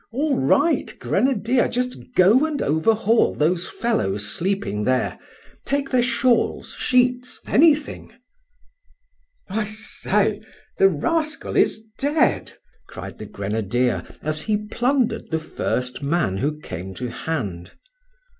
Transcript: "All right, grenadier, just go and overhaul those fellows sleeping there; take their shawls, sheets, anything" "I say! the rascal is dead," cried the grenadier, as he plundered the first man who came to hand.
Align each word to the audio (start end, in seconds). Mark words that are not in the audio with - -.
"All 0.11 0.35
right, 0.35 0.91
grenadier, 0.97 1.67
just 1.67 2.15
go 2.15 2.43
and 2.43 2.59
overhaul 2.59 3.35
those 3.35 3.67
fellows 3.67 4.25
sleeping 4.25 4.83
there; 4.83 5.19
take 5.63 5.91
their 5.91 6.01
shawls, 6.01 6.73
sheets, 6.73 7.39
anything" 7.45 8.11
"I 9.47 9.65
say! 9.65 10.41
the 10.79 10.89
rascal 10.89 11.55
is 11.55 11.83
dead," 11.99 12.53
cried 12.87 13.19
the 13.19 13.27
grenadier, 13.27 14.01
as 14.23 14.41
he 14.41 14.57
plundered 14.65 15.29
the 15.29 15.37
first 15.37 16.01
man 16.01 16.37
who 16.37 16.59
came 16.59 16.95
to 16.95 17.09
hand. 17.11 17.73